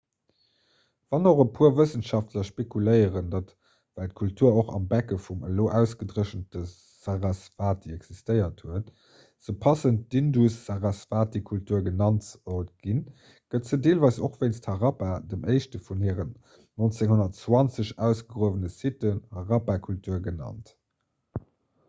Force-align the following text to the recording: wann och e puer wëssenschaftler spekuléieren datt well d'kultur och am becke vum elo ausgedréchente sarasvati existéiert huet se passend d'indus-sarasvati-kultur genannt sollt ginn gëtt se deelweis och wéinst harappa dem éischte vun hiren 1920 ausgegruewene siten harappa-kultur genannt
wann 1.13 1.25
och 1.31 1.39
e 1.41 1.43
puer 1.57 1.73
wëssenschaftler 1.79 2.45
spekuléieren 2.47 3.27
datt 3.33 3.51
well 3.99 4.07
d'kultur 4.13 4.55
och 4.61 4.71
am 4.77 4.87
becke 4.93 5.17
vum 5.25 5.43
elo 5.49 5.65
ausgedréchente 5.79 6.61
sarasvati 6.71 7.93
existéiert 7.97 8.63
huet 8.69 8.89
se 9.49 9.55
passend 9.67 10.01
d'indus-sarasvati-kultur 10.15 11.85
genannt 11.91 12.25
sollt 12.31 12.73
ginn 12.87 13.05
gëtt 13.57 13.71
se 13.73 13.81
deelweis 13.89 14.19
och 14.29 14.41
wéinst 14.45 14.71
harappa 14.73 15.11
dem 15.35 15.47
éischte 15.57 15.83
vun 15.91 16.05
hiren 16.09 16.35
1920 16.89 17.95
ausgegruewene 18.09 18.75
siten 18.81 19.23
harappa-kultur 19.39 20.29
genannt 20.31 20.77